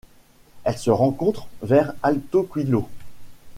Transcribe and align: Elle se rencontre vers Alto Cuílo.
Elle 0.63 0.79
se 0.79 0.89
rencontre 0.89 1.45
vers 1.61 1.93
Alto 2.01 2.41
Cuílo. 2.41 2.89